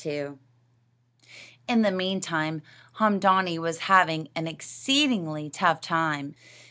[1.67, 2.63] In the meantime,
[2.95, 6.33] Haamdaanee was having an exceedingly tough time.